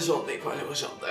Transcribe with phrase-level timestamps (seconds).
[0.00, 1.06] belle journée pour aller au jardin.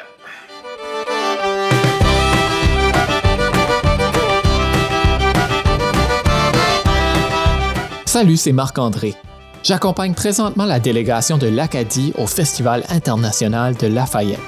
[8.06, 9.16] Salut, c'est Marc-André.
[9.64, 14.40] J'accompagne présentement la délégation de l'Acadie au Festival international de Lafayette.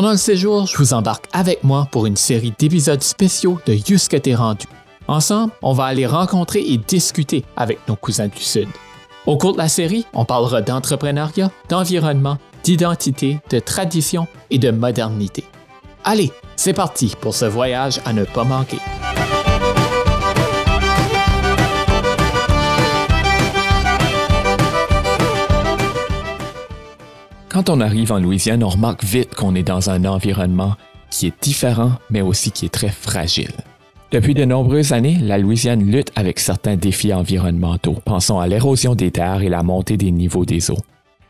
[0.00, 4.18] Pendant le séjour, je vous embarque avec moi pour une série d'épisodes spéciaux de Jusque
[4.22, 4.64] t'es rendu.
[5.08, 8.68] Ensemble, on va aller rencontrer et discuter avec nos cousins du Sud.
[9.26, 15.44] Au cours de la série, on parlera d'entrepreneuriat, d'environnement, d'identité, de tradition et de modernité.
[16.02, 18.78] Allez, c'est parti pour ce voyage à ne pas manquer.
[27.60, 30.76] Quand on arrive en Louisiane, on remarque vite qu'on est dans un environnement
[31.10, 33.52] qui est différent, mais aussi qui est très fragile.
[34.10, 37.98] Depuis de nombreuses années, la Louisiane lutte avec certains défis environnementaux.
[38.06, 40.82] Pensons à l'érosion des terres et la montée des niveaux des eaux.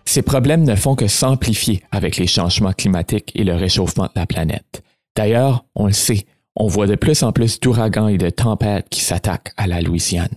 [0.05, 4.27] Ces problèmes ne font que s'amplifier avec les changements climatiques et le réchauffement de la
[4.27, 4.85] planète.
[5.17, 9.01] D'ailleurs, on le sait, on voit de plus en plus d'ouragans et de tempêtes qui
[9.01, 10.37] s'attaquent à la Louisiane.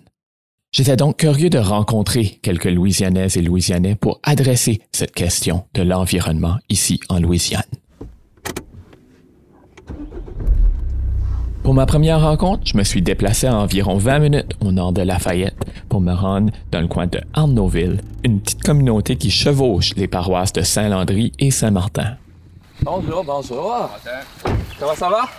[0.73, 6.57] J'étais donc curieux de rencontrer quelques Louisianaises et Louisianais pour adresser cette question de l'environnement
[6.67, 7.61] ici en Louisiane.
[11.61, 15.03] Pour ma première rencontre, je me suis déplacé à environ 20 minutes au nord de
[15.03, 15.55] Lafayette
[15.89, 20.53] pour me rendre dans le coin de Arnaudville, une petite communauté qui chevauche les paroisses
[20.53, 22.17] de Saint-Landry et Saint-Martin.
[22.81, 23.91] Bonjour, bonjour.
[24.80, 25.30] Comment ça va?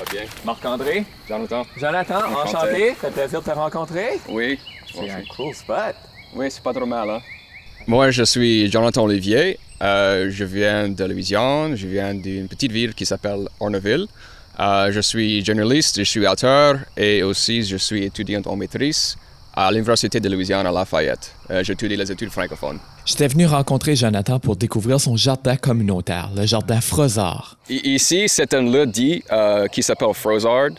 [0.00, 0.28] Ça va bien.
[0.46, 1.04] Marc-André?
[1.28, 1.66] Jonathan?
[1.76, 2.48] Jonathan, Enchanté.
[2.48, 2.88] enchanté.
[2.88, 4.08] Ça fait plaisir de te rencontrer.
[4.30, 4.58] Oui.
[4.92, 5.94] C'est un cool spot.
[6.34, 7.20] Oui, c'est pas trop mal, hein?
[7.86, 9.58] Moi, je suis Jonathan Olivier.
[9.82, 11.76] Euh, je viens de Louisiane.
[11.76, 14.06] Je viens d'une petite ville qui s'appelle Orneville.
[14.58, 19.16] Euh, je suis journaliste, je suis auteur et aussi je suis étudiant en maîtrise
[19.54, 21.34] à l'Université de Louisiane à Lafayette.
[21.50, 22.78] Euh, J'étudie les études francophones.
[23.10, 27.56] J'étais venu rencontrer Jonathan pour découvrir son jardin communautaire, le jardin Frozard.
[27.68, 28.86] Ici, c'est un lieu
[29.32, 30.70] euh, qui s'appelle Frozard.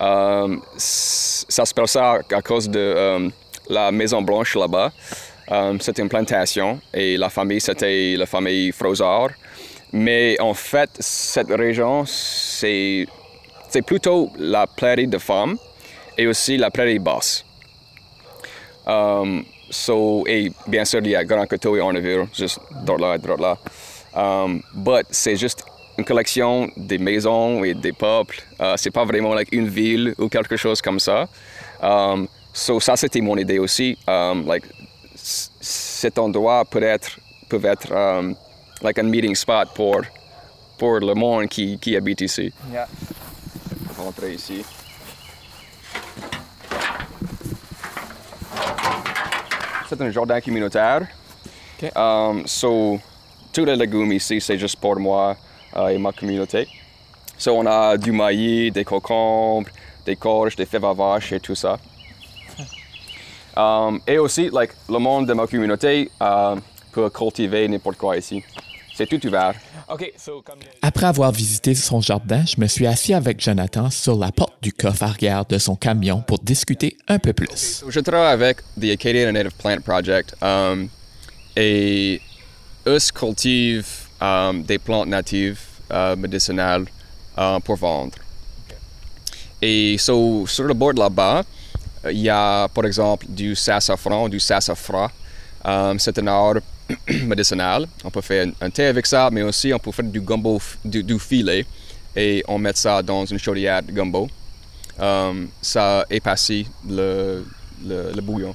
[0.00, 3.28] Euh, ça s'appelle ça à, cause de euh,
[3.70, 4.90] la Maison Blanche là-bas.
[5.52, 9.28] Euh, c'était une plantation et la famille, c'était la famille Frozard.
[9.92, 13.06] Mais en fait, cette région, c'est
[13.68, 15.56] c'est plutôt la prairie de femmes
[16.18, 17.44] et aussi la prairie basse.
[19.70, 23.36] So, et bien sûr, il y a Grand Coteau et Orneville, juste droit là, droit
[23.36, 23.58] là.
[24.14, 25.64] Um, but c'est juste
[25.98, 28.42] une collection des maisons et des peuples.
[28.60, 31.28] Euh, c'est pas vraiment like, une ville ou quelque chose comme ça.
[31.82, 33.96] Um, so, ça, c'était mon idée aussi.
[34.06, 34.64] Um, like,
[35.14, 38.34] cet endroit peut être, peut être um,
[38.82, 40.02] like un meeting spot pour,
[40.78, 42.52] pour le monde qui, qui habite ici.
[42.72, 42.88] Yeah.
[43.98, 44.64] Rentrer ici.
[49.88, 51.06] C'est un jardin communautaire.
[51.82, 51.90] Ok.
[51.96, 52.98] Um, so,
[53.52, 55.36] tous les légumes ici, c'est juste pour moi
[55.90, 56.66] et ma communauté.
[57.38, 59.68] So, on a du maïs, des concombres,
[60.06, 61.78] des courges, des fèves à vache et tout ça.
[63.58, 66.56] Um, et aussi, like, le monde de ma communauté euh,
[66.92, 68.44] peut cultiver n'importe quoi ici.
[68.94, 69.54] C'est tout ouvert.
[70.82, 74.72] Après avoir visité son jardin, je me suis assis avec Jonathan sur la porte du
[74.72, 77.84] coffre arrière de son camion pour discuter un peu plus.
[77.88, 80.88] Je travaille avec the Acadian Native Plant Project um,
[81.56, 82.20] et
[82.86, 85.60] eux cultivent um, des plantes natives
[85.92, 86.86] euh, médicinales
[87.38, 88.18] euh, pour vendre.
[89.62, 91.44] Et so, sur le bord là-bas,
[92.04, 95.10] euh, il y a par exemple du sassafras, du sassafras.
[95.64, 96.60] Um, c'est un arbre
[97.24, 97.86] médicinal.
[98.04, 101.02] On peut faire un, thé avec ça, mais aussi on peut faire du gumbo, du,
[101.02, 101.66] du filet
[102.14, 104.28] et on met ça dans une chaudière de gumbo.
[104.98, 107.44] Um, ça épaissit le,
[107.84, 108.54] le, le bouillon.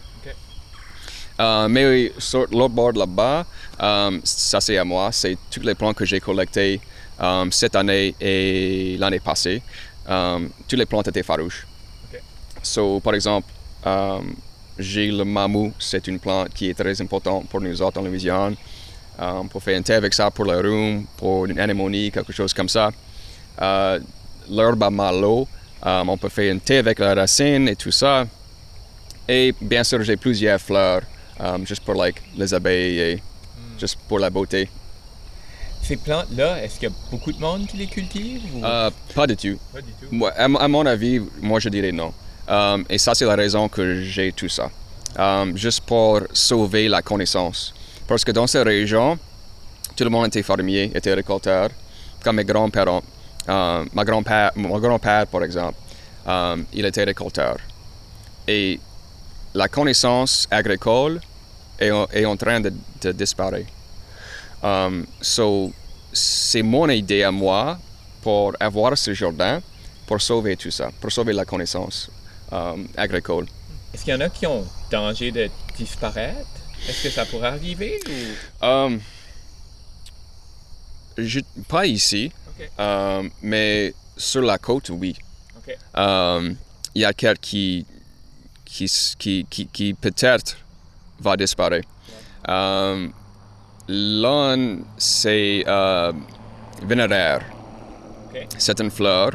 [1.39, 3.45] Euh, mais sur l'autre bord là-bas,
[3.81, 5.11] euh, ça c'est à moi.
[5.11, 6.79] C'est tous les plantes que j'ai collectées
[7.21, 9.61] euh, cette année et l'année passée.
[10.09, 11.65] Euh, toutes les plantes étaient farouches.
[12.63, 13.47] So, par exemple,
[13.85, 14.19] euh,
[14.77, 15.73] j'ai le mamou.
[15.79, 18.55] C'est une plante qui est très importante pour nous autres en Louisiane.
[19.19, 22.33] Euh, on peut faire un thé avec ça pour le rhume, pour une anémonie, quelque
[22.33, 22.91] chose comme ça.
[23.61, 23.99] Euh,
[24.49, 25.47] L'herbe à malo,
[25.85, 28.25] euh, on peut faire un thé avec la racine et tout ça.
[29.27, 31.03] Et bien sûr, j'ai plusieurs fleurs,
[31.39, 33.23] um, juste pour like, les abeilles et
[33.79, 34.67] juste pour la beauté.
[35.81, 38.41] Ces plantes-là, est-ce qu'il y a beaucoup de monde qui les cultive?
[38.55, 38.65] Ou...
[38.65, 39.57] Euh, pas du tout.
[39.73, 40.07] Pas du tout.
[40.11, 42.13] Moi, à mon avis, moi je dirais non.
[42.51, 44.69] Um, et ça, c'est la raison que j'ai tout ça.
[45.17, 47.73] Um, juste pour sauver la connaissance.
[48.05, 49.17] Parce que dans ces régions,
[49.95, 51.69] tout le monde était fermier, était récolteur,
[52.21, 53.03] comme mes grands-parents.
[53.47, 55.77] grand-père, mon grand-père, par exemple,
[56.73, 57.57] il était récolteur.
[58.45, 58.79] Et
[59.53, 61.21] la connaissance agricole
[61.79, 62.73] est, en- train de,
[63.13, 63.71] disparaître.
[64.61, 65.71] Um, so,
[66.11, 67.79] c'est mon idée à moi
[68.21, 69.61] pour avoir ce jardin,
[70.05, 72.20] pour sauver tout ça, pour sauver la connaissance um,
[72.97, 73.45] agricole.
[73.93, 76.47] Est-ce qu'il y en a qui ont danger de disparaître?
[76.87, 78.65] Est-ce que ça pourrait arriver ou...
[78.65, 78.99] Um,
[81.17, 82.31] je- pas ici,
[82.79, 85.15] um, mais sur la côte, oui.
[85.93, 86.55] Um,
[86.93, 87.85] Il y a quelqu'un qui,
[88.65, 88.85] qui,
[89.17, 90.57] qui, qui, qui peut-être
[91.19, 91.87] va disparaître.
[92.47, 93.13] Um,
[93.87, 96.13] L'un, c'est euh,
[96.83, 97.41] vénéraire.
[98.57, 99.31] C'est une fleur.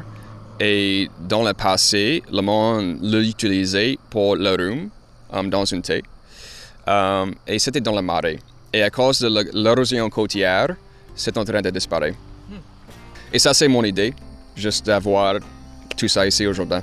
[0.58, 4.88] Et dans le passé, le monde l'utilisait pour le rhum
[5.32, 6.02] um, dans une thé.
[6.86, 8.38] Um, et c'était dans la marée.
[8.72, 10.74] Et à cause de l'érosion côtière,
[11.14, 12.18] c'est en train de disparaître.
[13.32, 14.14] Et ça, c'est mon idée,
[14.54, 15.36] juste d'avoir
[15.96, 16.78] tout ça ici aujourd'hui.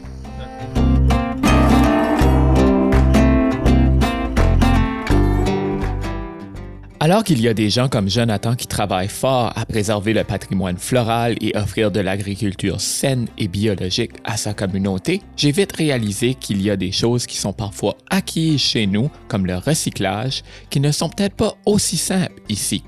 [7.03, 10.77] Alors qu'il y a des gens comme Jonathan qui travaillent fort à préserver le patrimoine
[10.77, 16.61] floral et offrir de l'agriculture saine et biologique à sa communauté, j'ai vite réalisé qu'il
[16.61, 20.93] y a des choses qui sont parfois acquises chez nous, comme le recyclage, qui ne
[20.93, 22.85] sont peut-être pas aussi simples ici.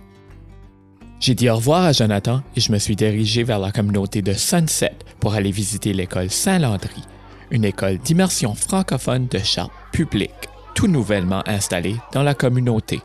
[1.20, 4.32] J'ai dit au revoir à Jonathan et je me suis dirigé vers la communauté de
[4.32, 7.04] Sunset pour aller visiter l'école Saint-Landry,
[7.52, 10.32] une école d'immersion francophone de charte publique,
[10.74, 13.02] tout nouvellement installée dans la communauté.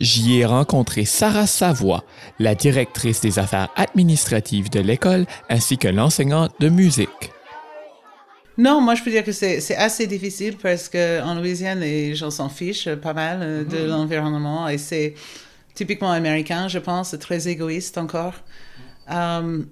[0.00, 2.04] J'y ai rencontré Sarah Savoie,
[2.38, 7.32] la directrice des affaires administratives de l'école, ainsi que l'enseignante de musique.
[8.58, 12.48] Non, moi je peux dire que c'est assez difficile parce qu'en Louisiane, les gens s'en
[12.48, 15.14] fichent pas mal euh, de l'environnement et c'est
[15.74, 18.34] typiquement américain, je pense, très égoïste encore.
[19.10, 19.62] Euh,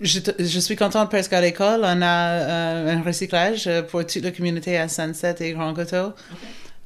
[0.00, 4.78] je, suis contente parce qu'à l'école, on a euh, un recyclage pour toute la communauté
[4.78, 6.12] à Sunset et Grand Coteau.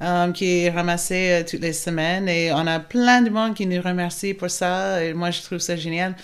[0.01, 3.65] Euh, qui est ramassé euh, toutes les semaines et on a plein de monde qui
[3.65, 6.15] nous remercie pour ça et moi je trouve ça génial.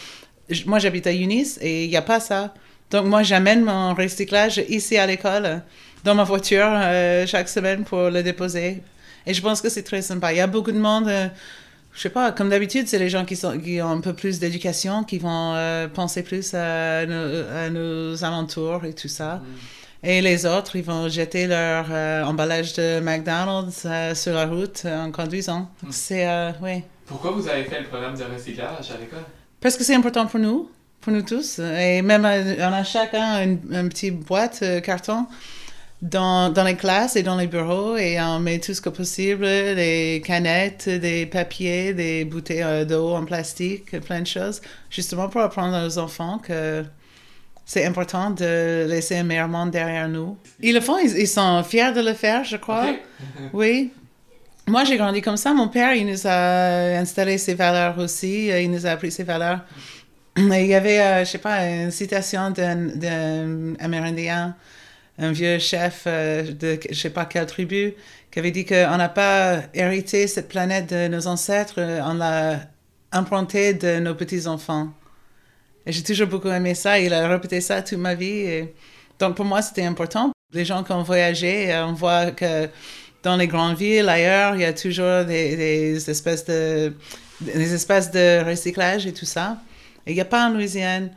[0.66, 2.54] Moi j'habite à Eunice et il n'y a pas ça.
[2.90, 5.62] Donc moi j'amène mon recyclage ici à l'école
[6.04, 8.82] dans ma voiture euh, chaque semaine pour le déposer.
[9.26, 10.34] Et je pense que c'est très sympa.
[10.34, 11.28] Il y a beaucoup de monde, euh,
[11.94, 14.40] je sais pas, comme d'habitude, c'est les gens qui, sont, qui ont un peu plus
[14.40, 19.42] d'éducation, qui vont euh, penser plus à nos, à nos alentours et tout ça.
[20.04, 24.82] Et les autres, ils vont jeter leur euh, emballage de McDonald's euh, sur la route
[24.86, 25.70] euh, en conduisant.
[25.92, 26.82] C'est, euh, oui.
[27.06, 29.24] Pourquoi vous avez fait le programme de recyclage à l'école?
[29.60, 30.72] Parce que c'est important pour nous,
[31.02, 31.60] pour nous tous.
[31.60, 35.28] Et même, on a chacun une, une petite boîte euh, carton
[36.02, 39.46] dans, dans les classes et dans les bureaux et on met tout ce que possible,
[39.46, 45.86] des canettes, des papiers, des bouteilles d'eau en plastique, plein de choses, justement pour apprendre
[45.86, 46.84] aux enfants que
[47.72, 50.38] c'est important de laisser un meilleur monde derrière nous.
[50.60, 52.88] Ils le font, ils, ils sont fiers de le faire, je crois.
[53.54, 53.94] Oui.
[54.68, 55.54] Moi, j'ai grandi comme ça.
[55.54, 58.48] Mon père, il nous a installé ses valeurs aussi.
[58.48, 59.62] Il nous a appris ses valeurs.
[60.38, 64.54] Et il y avait, euh, je sais pas, une citation d'un Amérindien,
[65.18, 67.94] un vieux chef euh, de je sais pas quelle tribu,
[68.32, 72.60] qui avait dit qu'on n'a pas hérité cette planète de nos ancêtres, euh, on l'a
[73.14, 74.90] implantée de nos petits-enfants.
[75.88, 77.00] J'ai toujours beaucoup aimé ça.
[77.00, 78.68] Il a répété ça toute ma vie.
[79.22, 80.32] Donc pour moi, c'était important.
[80.52, 82.68] Les gens qui ont voyagé, euh, on voit que
[83.24, 89.26] dans les grandes villes, ailleurs, il y a toujours des, espaces de recyclage et tout
[89.26, 89.58] ça.
[90.08, 91.12] Et il n'y a pas en Louisiane.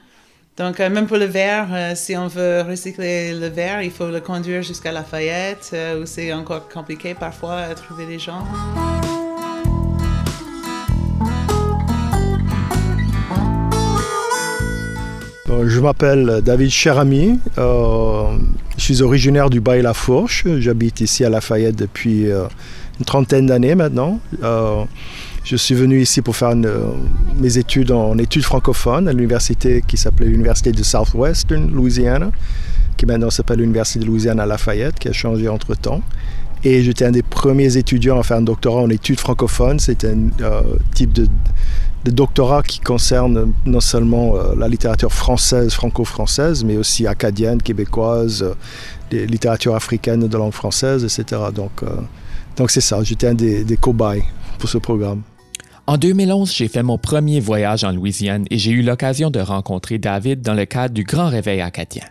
[0.59, 4.09] Donc, euh, même pour le verre, euh, si on veut recycler le verre, il faut
[4.09, 8.45] le conduire jusqu'à Lafayette, où c'est encore compliqué parfois à trouver des gens.
[15.63, 17.39] Je m'appelle David Cherami.
[17.59, 18.25] Euh,
[18.77, 20.45] je suis originaire du Bail-la-Fourche.
[20.59, 22.47] J'habite ici à Lafayette depuis euh,
[22.99, 24.21] une trentaine d'années maintenant.
[24.43, 24.85] Euh,
[25.45, 26.93] je suis venu ici pour faire euh,
[27.39, 32.31] mes études en études francophones à l'université qui s'appelait l'Université de Southwestern Louisiana,
[32.97, 36.03] qui maintenant s'appelle l'Université de Louisiane à Lafayette, qui a changé entre-temps.
[36.65, 39.79] Et j'étais un des premiers étudiants à faire un doctorat en études francophones.
[39.79, 40.63] C'est un euh,
[40.95, 41.27] type de,
[42.05, 48.43] de doctorat qui concerne non seulement euh, la littérature française, franco-française, mais aussi acadienne, québécoise,
[48.43, 48.55] euh,
[49.11, 51.43] des littératures africaines de langue française, etc.
[51.55, 51.97] Donc, euh,
[52.57, 54.25] donc c'est ça, j'étais un des, des cobayes
[54.59, 55.23] pour ce programme.
[55.87, 59.99] En 2011, j'ai fait mon premier voyage en Louisiane et j'ai eu l'occasion de rencontrer
[59.99, 62.05] David dans le cadre du Grand Réveil acadien.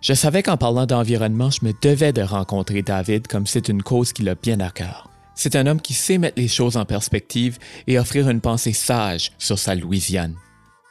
[0.00, 4.12] Je savais qu'en parlant d'environnement, je me devais de rencontrer David comme c'est une cause
[4.12, 5.08] qui l'a bien à cœur.
[5.34, 9.32] C'est un homme qui sait mettre les choses en perspective et offrir une pensée sage
[9.38, 10.36] sur sa Louisiane.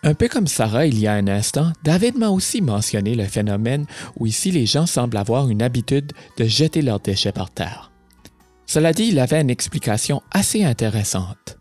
[0.05, 3.85] Un peu comme Sarah il y a un instant, David m'a aussi mentionné le phénomène
[4.19, 7.89] où ici les gens semblent avoir une habitude de jeter leurs déchets par terre.
[8.65, 11.57] Cela dit, il avait une explication assez intéressante.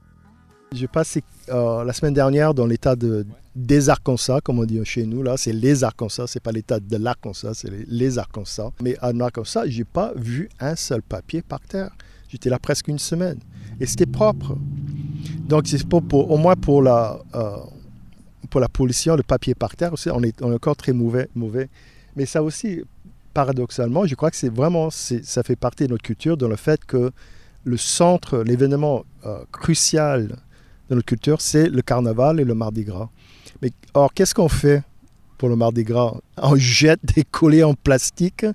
[0.72, 5.04] J'ai passé euh, la semaine dernière dans l'état de, des Arkansas, comme on dit chez
[5.04, 5.22] nous.
[5.22, 8.70] Là, c'est les Arkansas, c'est pas l'état de l'Arkansas, c'est les, les Arkansas.
[8.82, 11.92] Mais en Arkansas, j'ai pas vu un seul papier par terre.
[12.32, 13.38] J'étais là presque une semaine
[13.78, 14.56] et c'était propre.
[15.46, 15.66] Donc,
[16.12, 17.58] au moins pour la, euh,
[18.48, 21.68] pour la pollution, le papier par terre aussi, on est, encore très mauvais, mauvais.
[22.16, 22.82] Mais ça aussi,
[23.34, 26.82] paradoxalement, je crois que c'est vraiment, ça fait partie de notre culture, dans le fait
[26.86, 27.12] que
[27.64, 30.38] le centre, l'événement euh, crucial
[30.88, 33.10] de notre culture, c'est le carnaval et le Mardi Gras.
[33.60, 34.82] Mais or, qu'est-ce qu'on fait?
[35.42, 38.46] Pour le Mardi Gras On jette des collets en plastique,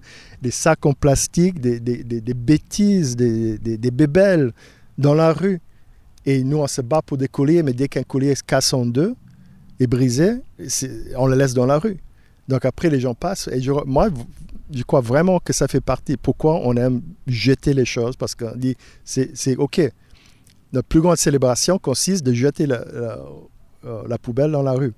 [0.42, 4.54] des sacs en plastique, des, bêtises, des, bébelles
[4.98, 5.60] dans la rue.
[6.26, 8.86] Et nous, on se bat pour des colliers, mais dès qu'un collier se casse en
[8.86, 9.16] deux,
[9.82, 10.36] est brisé,
[11.18, 11.98] on le laisse dans la rue.
[12.48, 13.50] Donc après, les gens passent.
[13.50, 14.08] Et je, moi,
[14.74, 16.16] je crois vraiment que ça fait partie.
[16.16, 19.82] Pourquoi on aime jeter les choses Parce qu'on dit, c'est OK.
[20.72, 23.20] Notre plus grande célébration consiste de jeter la, la,
[23.84, 24.94] euh, poubelle dans la rue.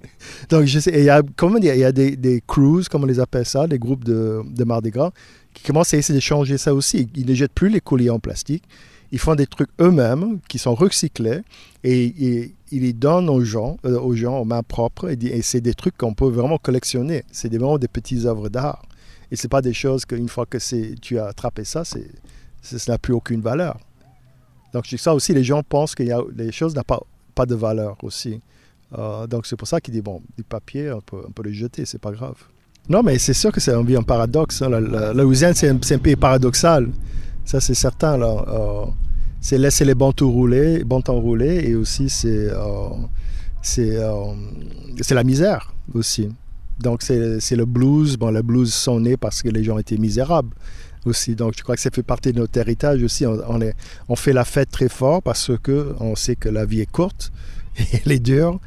[0.48, 3.06] Donc, je il y a, comment dire, il y a des, des crews, comme on
[3.06, 5.12] les appelle ça, des groupes de, de Mardi Gras,
[5.54, 7.08] qui commencent à essayer de changer ça aussi.
[7.14, 8.64] Ils ne jettent plus les colliers en plastique.
[9.10, 11.40] Ils font des trucs eux-mêmes qui sont recyclés
[11.82, 15.10] et, ils les donnent aux gens, euh, aux gens aux mains propres.
[15.10, 17.24] Et, c'est des trucs qu'on peut vraiment collectionner.
[17.32, 18.82] C'est vraiment des petites œuvres d'art.
[19.30, 20.58] Et c'est pas des choses qu'une fois que
[20.96, 21.98] tu as attrapé ça, ça
[22.88, 23.78] n'a plus aucune valeur.
[24.72, 26.02] Donc ça aussi, les gens pensent que
[26.36, 27.00] les choses n'ont pas,
[27.34, 28.40] pas de valeur aussi.
[28.96, 31.84] Euh, donc c'est pour ça qu'ils disent, bon, du papier, on peut, on les jeter,
[31.84, 32.36] c'est pas grave.
[32.88, 34.62] Non, mais c'est sûr que c'est un, un paradoxe.
[34.62, 34.70] Hein.
[34.70, 34.80] La,
[35.12, 36.88] la, c'est un, un, pays paradoxal.
[37.44, 38.20] Ça, c'est certain.
[38.20, 38.86] Euh,
[39.40, 42.88] c'est laisser les bons rouler, bons temps rouler et aussi c'est euh,
[45.10, 46.28] la misère aussi.
[46.80, 48.16] Donc c'est le blues.
[48.16, 50.54] Bon, le blues sont nés parce que les gens étaient misérables
[51.34, 53.24] Donc je crois que ça fait partie de notre héritage aussi.
[53.26, 57.32] On, fait la fête très fort parce que on sait que la vie est courte
[57.78, 58.60] et elle est dure.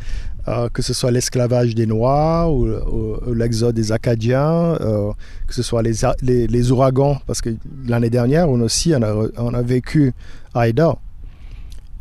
[0.47, 2.67] Euh, que ce soit l'esclavage des Noirs ou,
[3.31, 5.11] l'exode des Acadiens, euh,
[5.45, 7.51] que ce soit les, ouragans, parce que
[7.85, 10.13] l'année dernière, on aussi, on a, on vécu
[10.55, 10.97] Aida,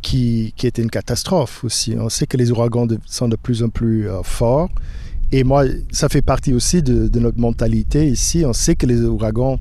[0.01, 1.95] qui, était une catastrophe aussi.
[1.99, 4.69] On sait que les ouragans sont de plus en plus euh, forts.
[5.31, 8.43] Et moi, ça fait partie aussi de, notre mentalité ici.
[8.45, 9.59] On sait que les ouragans,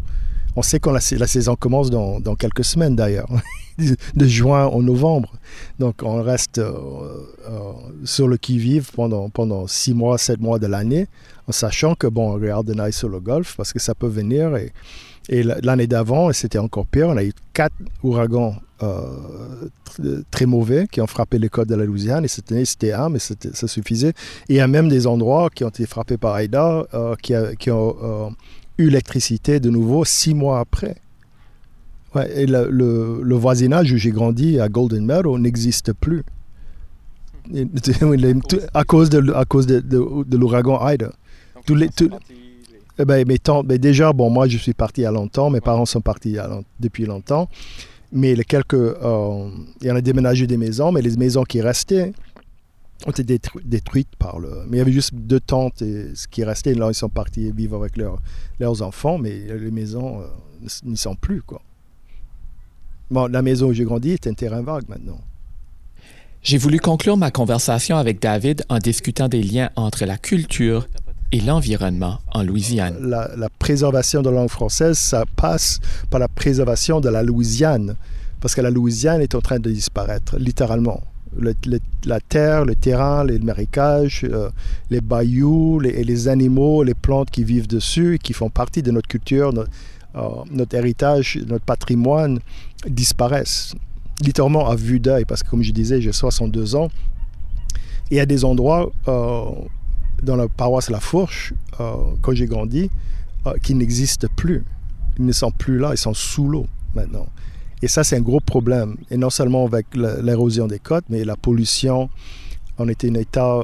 [0.56, 3.28] on sait que la, saison commence dans, quelques semaines d'ailleurs.
[4.14, 5.32] de juin au novembre.
[5.78, 6.72] Donc on reste euh,
[7.48, 7.72] euh,
[8.04, 11.06] sur le qui-vive pendant, pendant six mois, sept mois de l'année,
[11.48, 14.54] en sachant que, bon, on regarde un sur le golfe parce que ça peut venir.
[14.56, 14.72] Et,
[15.28, 19.68] et l'année d'avant, c'était encore pire, on a eu quatre ouragans euh,
[20.30, 22.24] très mauvais qui ont frappé les côtes de la Louisiane.
[22.24, 24.10] Et cette année, c'était un, mais ça suffisait.
[24.48, 26.38] Et il y a même des endroits qui ont été frappés par
[27.20, 28.34] qui, qui, ont
[28.80, 30.96] eu l'électricité de nouveau six mois après.
[32.14, 32.68] Ouais, et le,
[33.22, 36.24] le, voisinage où j'ai grandi à Golden Meadow n'existe plus.
[38.74, 41.12] à cause de, à cause de, de, l'ouragan Ida.
[41.66, 41.88] Tous les,
[42.98, 46.00] eh ben, mes ben déjà, bon, moi je suis parti à longtemps, mes parents sont
[46.00, 46.36] partis
[46.80, 47.48] depuis longtemps,
[48.12, 49.48] mais les quelques, euh,
[49.80, 52.12] il y en a déménagé des maisons, mais les maisons qui restaient
[53.06, 54.64] ont été détruites par le.
[54.68, 57.50] Mais il y avait juste deux tantes et ce qui restait, là ils sont partis
[57.52, 61.62] vivre avec leurs enfants, mais les maisons euh, n'y sont plus quoi.
[63.10, 65.18] Bon, la maison où j'ai grandi est un terrain vague maintenant.
[66.42, 70.86] J'ai voulu conclure ma conversation avec David en discutant des liens entre la culture
[71.32, 72.96] et l'environnement en Louisiane.
[73.00, 77.94] La, la, préservation de la langue française, ça passe par la préservation de la Louisiane,
[78.40, 81.02] parce que la Louisiane est en train de disparaître, littéralement.
[82.04, 84.50] La terre, le terrain, les marécages, euh,
[84.90, 89.08] les bayous, les, les, animaux, les plantes qui vivent dessus, qui font partie de notre
[89.08, 89.70] culture, notre,
[90.16, 92.40] euh, notre héritage, notre patrimoine
[92.86, 93.74] disparaissent,
[94.20, 96.88] littéralement à vue d'œil, parce que comme je disais, j'ai 62 ans.
[98.10, 99.44] Il y a des endroits euh,
[100.22, 102.90] dans la paroisse La Fourche, quand j'ai grandi,
[103.62, 104.64] qui n'existent plus.
[105.18, 107.26] Ils ne sont plus là, ils sont sous l'eau maintenant.
[107.82, 108.96] Et ça, c'est un gros problème.
[109.10, 112.10] Et non seulement avec l'érosion des côtes, mais la pollution.
[112.78, 113.62] On était un État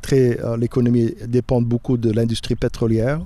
[0.00, 0.38] très.
[0.58, 3.20] L'économie dépend beaucoup de l'industrie pétrolière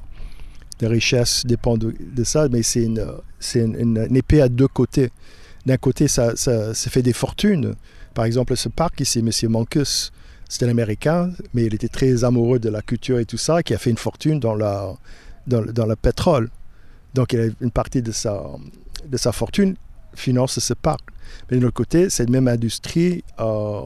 [0.83, 3.07] les richesses dépendent de, ça, mais c'est une,
[3.55, 5.11] une, épée à deux côtés.
[5.65, 7.77] D'un côté, ça, ça, fait des fortunes.
[8.15, 9.31] Par exemple, ce parc ici, M.
[9.51, 10.13] Mancus,
[10.49, 13.75] c'était un Américain, mais il était très amoureux de la culture et tout ça, qui
[13.75, 14.93] a fait une fortune dans, la,
[15.47, 16.51] dans, dans le pétrole.
[17.15, 18.43] Donc, il a une partie de sa,
[19.07, 19.77] de sa fortune
[20.15, 21.01] finance ce parc.
[21.51, 23.83] Mais de l'autre côté, cette même industrie euh,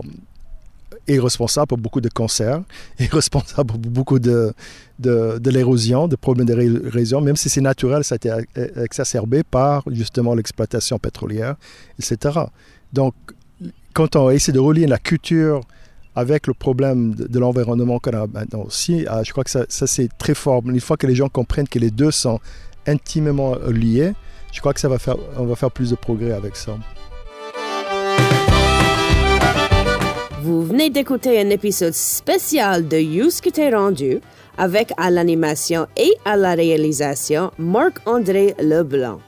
[1.07, 2.63] est responsable pour beaucoup de cancers,
[2.99, 4.53] est responsable pour beaucoup de,
[4.99, 8.33] de, de l'érosion, de problèmes d'érosion, même si c'est naturel, ça a été
[8.77, 11.57] exacerbé par justement l'exploitation pétrolière,
[11.99, 12.41] etc.
[12.93, 13.15] Donc,
[13.93, 15.61] quand on essaie de relier la culture
[16.15, 19.65] avec le problème de, de l'environnement qu'on a maintenant aussi, ah, je crois que ça,
[19.69, 20.63] ça c'est très fort.
[20.67, 22.41] Une fois que les gens comprennent que les deux sont
[22.87, 24.13] intimement liés,
[24.53, 26.77] je crois que ça va faire, plus de progrès avec ça.
[30.43, 34.21] Vous venez d'écouter un épisode spécial de You's t'es rendu
[34.59, 39.21] avec à l'animation et à la réalisation Marc-André Leblanc.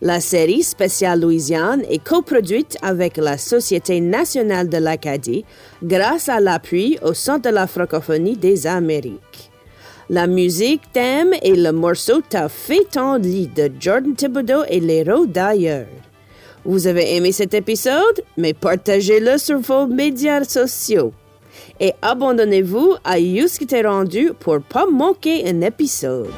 [0.00, 5.44] La série spéciale Louisiane est coproduite avec la Société nationale de l'Acadie
[5.82, 9.50] grâce à l'appui au Centre de la francophonie des Amériques.
[10.10, 14.98] La musique thème est le morceau T'as fait ton lit de Jordan Thibodeau et les
[14.98, 15.86] héros d'ailleurs.
[16.64, 21.12] Vous avez aimé cet épisode, mais partagez-le sur vos médias sociaux.
[21.80, 26.28] Et abandonnez-vous à You qui rendu pour pas manquer un épisode.